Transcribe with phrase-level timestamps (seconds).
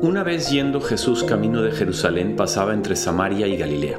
[0.00, 3.98] Una vez yendo Jesús camino de Jerusalén pasaba entre Samaria y Galilea.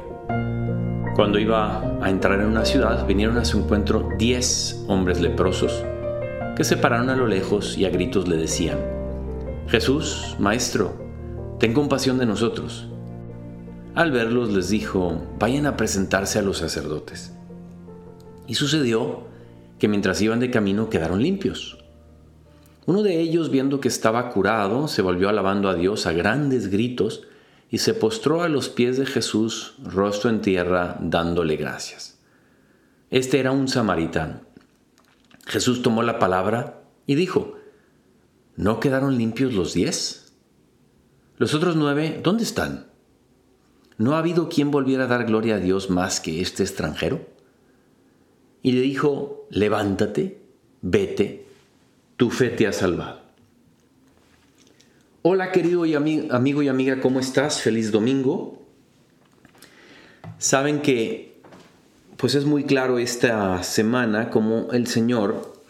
[1.14, 5.84] Cuando iba a entrar en una ciudad, vinieron a su encuentro diez hombres leprosos,
[6.56, 8.78] que se pararon a lo lejos y a gritos le decían,
[9.68, 10.94] Jesús, Maestro,
[11.58, 12.88] ten compasión de nosotros.
[13.94, 17.36] Al verlos les dijo, vayan a presentarse a los sacerdotes.
[18.46, 19.24] Y sucedió
[19.78, 21.79] que mientras iban de camino quedaron limpios.
[22.86, 27.22] Uno de ellos, viendo que estaba curado, se volvió alabando a Dios a grandes gritos
[27.70, 32.18] y se postró a los pies de Jesús, rostro en tierra, dándole gracias.
[33.10, 34.40] Este era un samaritano.
[35.46, 37.54] Jesús tomó la palabra y dijo,
[38.56, 40.32] ¿no quedaron limpios los diez?
[41.38, 42.86] Los otros nueve, ¿dónde están?
[43.98, 47.26] ¿No ha habido quien volviera a dar gloria a Dios más que este extranjero?
[48.62, 50.42] Y le dijo, levántate,
[50.82, 51.49] vete,
[52.20, 53.18] tu fe te ha salvado.
[55.22, 57.62] Hola querido y amigo y amiga, ¿cómo estás?
[57.62, 58.60] Feliz domingo.
[60.36, 61.40] Saben que
[62.18, 65.62] pues es muy claro esta semana como el Señor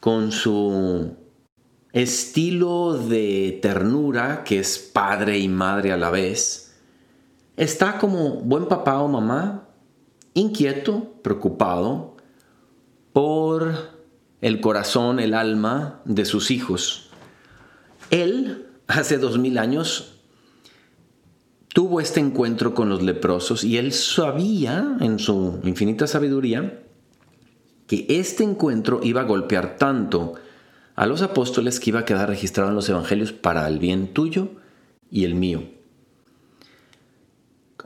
[0.00, 1.16] con su
[1.94, 6.74] estilo de ternura, que es padre y madre a la vez,
[7.56, 9.66] está como buen papá o mamá,
[10.34, 12.18] inquieto, preocupado
[13.14, 13.93] por
[14.44, 17.08] el corazón, el alma de sus hijos.
[18.10, 20.16] Él, hace dos mil años,
[21.68, 26.82] tuvo este encuentro con los leprosos y él sabía, en su infinita sabiduría,
[27.86, 30.34] que este encuentro iba a golpear tanto
[30.94, 34.50] a los apóstoles que iba a quedar registrado en los evangelios para el bien tuyo
[35.10, 35.62] y el mío.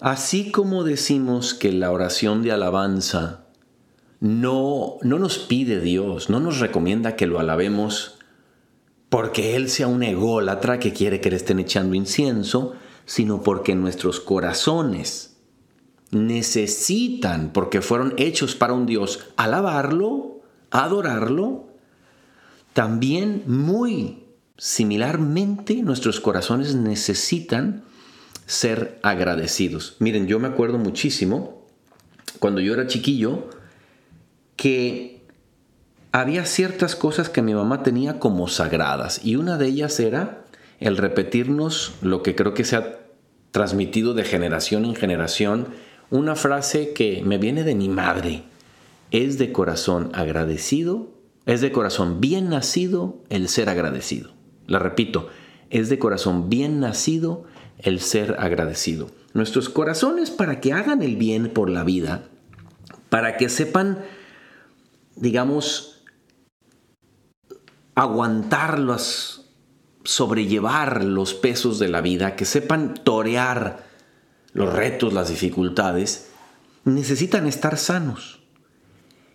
[0.01, 3.48] Así como decimos que la oración de alabanza
[4.21, 8.19] no, no nos pide Dios, no nos recomienda que lo alabemos
[9.09, 12.75] porque Él sea un ególatra que quiere que le estén echando incienso,
[13.07, 15.37] sino porque nuestros corazones
[16.11, 20.41] necesitan, porque fueron hechos para un Dios, alabarlo,
[20.71, 21.69] adorarlo.
[22.73, 24.25] También muy
[24.59, 27.85] similarmente nuestros corazones necesitan
[28.47, 29.97] ser agradecidos.
[30.01, 31.67] Miren, yo me acuerdo muchísimo
[32.41, 33.49] cuando yo era chiquillo
[34.59, 35.23] que
[36.11, 40.45] había ciertas cosas que mi mamá tenía como sagradas y una de ellas era
[40.81, 42.99] el repetirnos lo que creo que se ha
[43.53, 45.69] transmitido de generación en generación,
[46.11, 48.43] una frase que me viene de mi madre.
[49.13, 51.09] Es de corazón agradecido,
[51.47, 54.33] es de corazón bien nacido el ser agradecido.
[54.67, 55.29] La repito,
[55.71, 57.45] es de corazón bien nacido
[57.79, 59.09] el ser agradecido.
[59.35, 62.25] Nuestros corazones para que hagan el bien por la vida,
[63.09, 63.99] para que sepan,
[65.21, 66.03] digamos,
[67.95, 69.47] aguantarlos,
[70.05, 73.87] sobrellevar los pesos de la vida, que sepan torear
[74.53, 76.31] los retos, las dificultades,
[76.85, 78.41] necesitan estar sanos.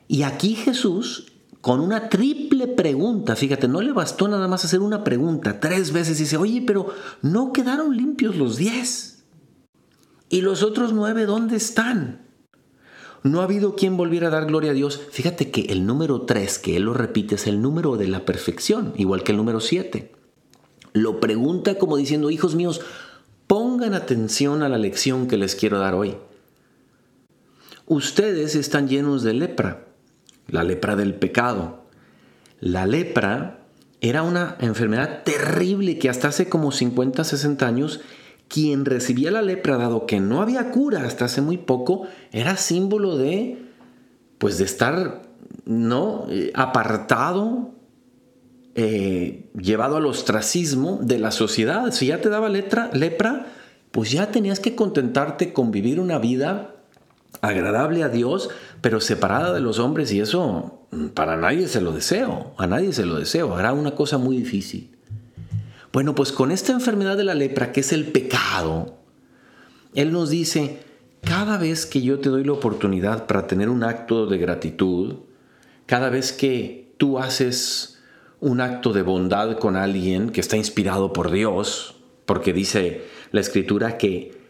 [0.08, 1.34] Y aquí Jesús
[1.64, 3.38] con una triple pregunta.
[3.38, 5.62] Fíjate, no le bastó nada más hacer una pregunta.
[5.62, 9.24] Tres veces dice, oye, pero no quedaron limpios los diez.
[10.28, 12.28] ¿Y los otros nueve dónde están?
[13.23, 15.01] No ha habido quien volviera a dar gloria a Dios.
[15.11, 18.94] Fíjate que el número tres, que él lo repite, es el número de la perfección,
[18.97, 20.11] igual que el número siete.
[20.91, 22.81] Lo pregunta como diciendo, hijos míos,
[23.47, 26.17] pongan atención a la lección que les quiero dar hoy.
[27.88, 29.88] Ustedes están llenos de lepra
[30.47, 31.84] la lepra del pecado.
[32.59, 33.59] La lepra
[34.01, 38.01] era una enfermedad terrible que hasta hace como 50, 60 años,
[38.53, 43.18] quien recibía la lepra, dado que no había cura hasta hace muy poco, era símbolo
[43.18, 43.58] de,
[44.38, 45.24] pues de estar,
[45.66, 46.28] ¿no?
[46.30, 47.72] Eh, apartado,
[48.76, 51.91] eh, llevado al ostracismo de la sociedad.
[51.91, 53.47] Si ya te daba lepra,
[53.90, 56.76] pues ya tenías que contentarte con vivir una vida
[57.41, 58.52] agradable a Dios,
[58.82, 62.94] pero separada de los hombres y eso mm, para nadie se lo deseo, a nadie
[62.94, 64.96] se lo deseo, hará una cosa muy difícil.
[65.93, 68.97] Bueno, pues con esta enfermedad de la lepra, que es el pecado,
[69.93, 70.79] Él nos dice,
[71.22, 75.19] cada vez que yo te doy la oportunidad para tener un acto de gratitud,
[75.85, 78.01] cada vez que tú haces
[78.41, 81.95] un acto de bondad con alguien que está inspirado por Dios,
[82.25, 84.43] porque dice la escritura que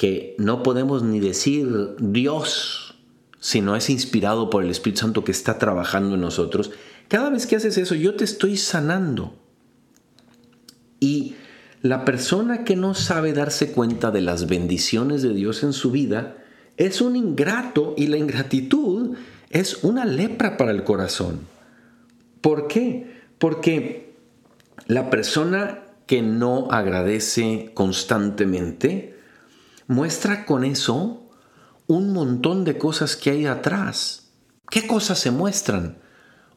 [0.00, 2.94] que no podemos ni decir Dios
[3.38, 6.70] si no es inspirado por el Espíritu Santo que está trabajando en nosotros.
[7.08, 9.34] Cada vez que haces eso, yo te estoy sanando.
[11.00, 11.34] Y
[11.82, 16.36] la persona que no sabe darse cuenta de las bendiciones de Dios en su vida
[16.76, 19.16] es un ingrato y la ingratitud
[19.48, 21.40] es una lepra para el corazón.
[22.40, 23.20] ¿Por qué?
[23.38, 24.14] Porque
[24.86, 29.18] la persona que no agradece constantemente
[29.86, 31.28] muestra con eso
[31.86, 34.30] un montón de cosas que hay atrás.
[34.70, 35.98] ¿Qué cosas se muestran?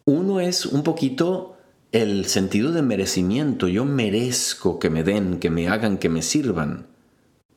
[0.05, 1.52] Uno es un poquito
[1.93, 3.67] el sentido de merecimiento.
[3.69, 6.87] Yo merezco que me den, que me hagan, que me sirvan.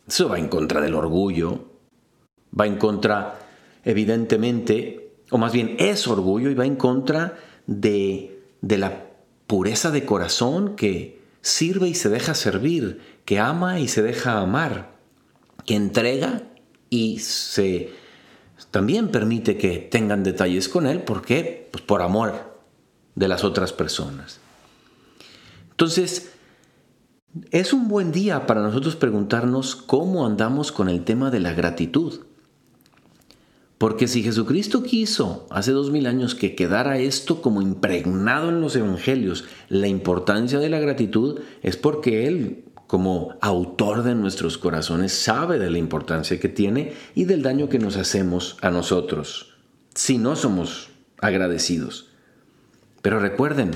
[0.07, 1.65] Eso va en contra del orgullo.
[2.59, 3.41] Va en contra,
[3.85, 9.07] evidentemente, o más bien es orgullo y va en contra de, de la
[9.47, 14.93] pureza de corazón que sirve y se deja servir, que ama y se deja amar,
[15.65, 16.43] que entrega
[16.91, 17.91] y se
[18.71, 21.69] también permite que tengan detalles con él, ¿por qué?
[21.71, 22.56] Pues por amor
[23.17, 24.39] de las otras personas.
[25.73, 26.31] Entonces,
[27.51, 32.21] es un buen día para nosotros preguntarnos cómo andamos con el tema de la gratitud.
[33.79, 38.75] Porque si Jesucristo quiso hace dos mil años que quedara esto como impregnado en los
[38.75, 45.59] evangelios, la importancia de la gratitud es porque Él, como autor de nuestros corazones, sabe
[45.59, 49.57] de la importancia que tiene y del daño que nos hacemos a nosotros
[49.95, 50.91] si no somos
[51.21, 52.11] agradecidos.
[53.07, 53.71] Pero recuerden,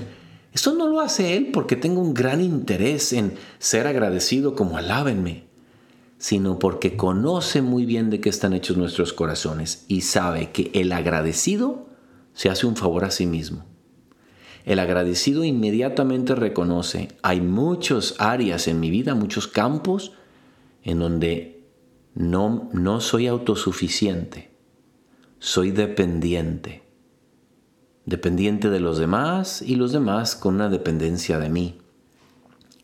[0.53, 5.45] esto no lo hace Él porque tengo un gran interés en ser agradecido como alábenme
[6.19, 10.91] sino porque conoce muy bien de qué están hechos nuestros corazones y sabe que el
[10.91, 11.87] agradecido
[12.35, 13.67] se hace un favor a sí mismo.
[14.65, 20.11] El agradecido inmediatamente reconoce, hay muchas áreas en mi vida, muchos campos
[20.83, 21.69] en donde
[22.17, 24.51] no, no soy autosuficiente,
[25.39, 26.90] soy dependiente,
[28.11, 31.79] dependiente de los demás y los demás con una dependencia de mí.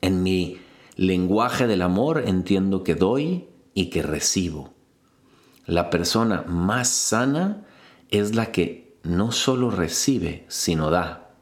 [0.01, 0.59] En mi
[0.95, 4.73] lenguaje del amor entiendo que doy y que recibo.
[5.67, 7.67] La persona más sana
[8.09, 11.35] es la que no solo recibe, sino da.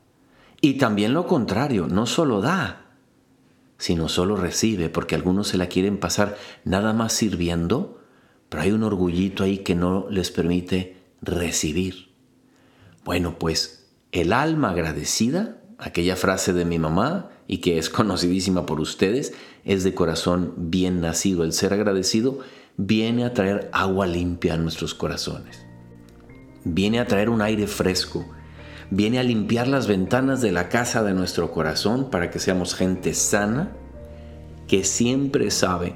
[0.62, 2.86] Y también lo contrario, no solo da,
[3.76, 8.00] sino solo recibe, porque algunos se la quieren pasar nada más sirviendo,
[8.48, 12.13] pero hay un orgullito ahí que no les permite recibir.
[13.05, 18.81] Bueno, pues el alma agradecida, aquella frase de mi mamá, y que es conocidísima por
[18.81, 19.35] ustedes,
[19.65, 21.45] es de corazón bien nacido.
[21.45, 22.39] El ser agradecido
[22.77, 25.65] viene a traer agua limpia a nuestros corazones.
[26.65, 28.25] Viene a traer un aire fresco.
[28.91, 33.12] Viene a limpiar las ventanas de la casa de nuestro corazón para que seamos gente
[33.12, 33.73] sana,
[34.67, 35.95] que siempre sabe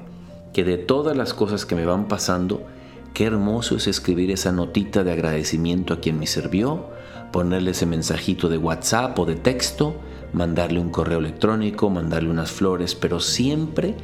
[0.53, 2.65] que de todas las cosas que me van pasando,
[3.13, 6.87] qué hermoso es escribir esa notita de agradecimiento a quien me sirvió,
[7.31, 9.95] ponerle ese mensajito de WhatsApp o de texto,
[10.33, 13.95] mandarle un correo electrónico, mandarle unas flores, pero siempre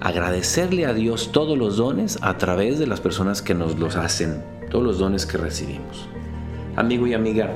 [0.00, 4.42] agradecerle a Dios todos los dones a través de las personas que nos los hacen,
[4.70, 6.08] todos los dones que recibimos.
[6.74, 7.50] Amigo y amiga,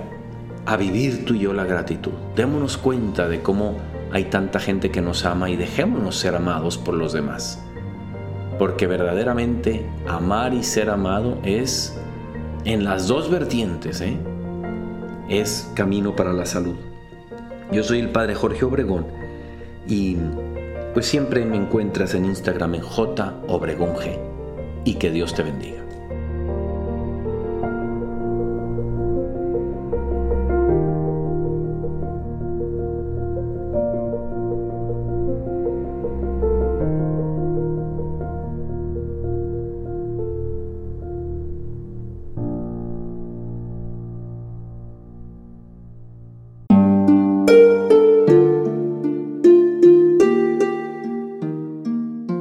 [0.67, 2.13] a vivir tú y yo la gratitud.
[2.37, 3.79] Démonos cuenta de cómo
[4.13, 7.66] hay tanta gente que nos ama y dejémonos ser amados por los demás.
[8.59, 11.97] Porque verdaderamente amar y ser amado es
[12.65, 14.17] en las dos vertientes, ¿eh?
[15.29, 16.77] es camino para la salud.
[17.73, 19.07] Yo soy el padre Jorge Obregón
[19.89, 20.17] y
[20.95, 24.19] pues siempre me encuentras en Instagram en J Obregón G
[24.85, 25.86] y que Dios te bendiga.